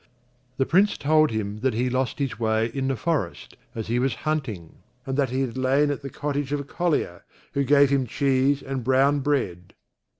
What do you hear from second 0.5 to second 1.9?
The Prince told him that he